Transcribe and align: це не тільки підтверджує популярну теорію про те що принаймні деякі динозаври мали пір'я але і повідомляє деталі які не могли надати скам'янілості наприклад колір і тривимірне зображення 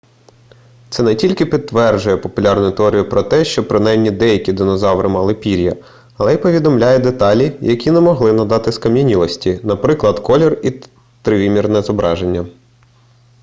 це 0.89 1.03
не 1.03 1.15
тільки 1.15 1.45
підтверджує 1.45 2.17
популярну 2.17 2.71
теорію 2.71 3.09
про 3.09 3.23
те 3.23 3.45
що 3.45 3.67
принаймні 3.67 4.11
деякі 4.11 4.53
динозаври 4.53 5.09
мали 5.09 5.33
пір'я 5.35 5.75
але 6.17 6.33
і 6.33 6.37
повідомляє 6.37 6.99
деталі 6.99 7.57
які 7.61 7.91
не 7.91 7.99
могли 7.99 8.33
надати 8.33 8.71
скам'янілості 8.71 9.59
наприклад 9.63 10.19
колір 10.19 10.59
і 10.63 10.81
тривимірне 11.21 11.81
зображення 11.81 12.45